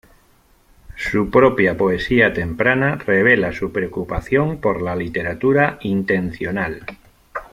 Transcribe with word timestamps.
Su 0.97 1.29
propia 1.29 1.77
poesía 1.77 2.33
temprana 2.33 2.95
revela 2.95 3.53
su 3.53 3.71
preocupación 3.71 4.59
por 4.59 4.81
la 4.81 4.95
literatura 4.95 5.77
intencional. 5.83 6.83